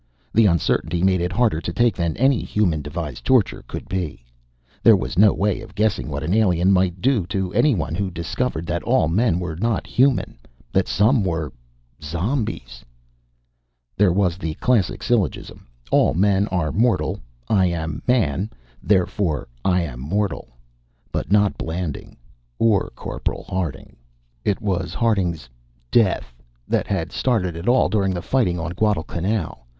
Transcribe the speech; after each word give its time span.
The 0.33 0.47
uncertainty 0.47 1.03
made 1.03 1.21
it 1.21 1.31
harder 1.31 1.61
to 1.61 1.71
take 1.71 1.95
than 1.95 2.17
any 2.17 2.39
human 2.41 2.81
devised 2.81 3.23
torture 3.23 3.63
could 3.67 3.87
be. 3.87 4.25
There 4.81 4.95
was 4.97 5.15
no 5.15 5.31
way 5.31 5.61
of 5.61 5.75
guessing 5.75 6.09
what 6.09 6.23
an 6.23 6.33
alien 6.33 6.71
might 6.71 7.01
do 7.03 7.27
to 7.27 7.53
anyone 7.53 7.93
who 7.93 8.09
discovered 8.09 8.65
that 8.65 8.81
all 8.81 9.07
men 9.07 9.39
were 9.39 9.55
not 9.55 9.85
human 9.85 10.39
that 10.71 10.87
some 10.87 11.23
were... 11.23 11.53
zombies. 12.01 12.83
There 13.95 14.11
was 14.11 14.39
the 14.39 14.55
classic 14.55 15.03
syllogism: 15.03 15.67
All 15.91 16.15
men 16.15 16.47
are 16.47 16.71
mortal; 16.71 17.19
I 17.47 17.67
am 17.67 18.01
a 18.01 18.11
man; 18.11 18.49
therefore, 18.81 19.47
I 19.63 19.81
am 19.83 19.99
mortal. 19.99 20.47
But 21.11 21.31
not 21.31 21.59
Blanding 21.59 22.17
or 22.57 22.89
Corporal 22.95 23.43
Harding. 23.43 23.97
It 24.43 24.61
was 24.63 24.95
Harding's 24.95 25.47
"death" 25.91 26.33
that 26.67 26.87
had 26.87 27.11
started 27.11 27.55
it 27.55 27.67
all 27.67 27.87
during 27.87 28.15
the 28.15 28.23
fighting 28.23 28.59
on 28.59 28.71
Guadalcanal. 28.71 29.67